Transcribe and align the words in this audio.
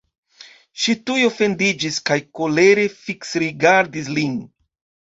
Ŝi 0.83 0.95
tuj 1.09 1.17
ofendiĝis 1.27 2.01
kaj 2.09 2.19
kolere 2.41 2.89
fiksrigardis 2.99 4.15
lin. 4.19 4.43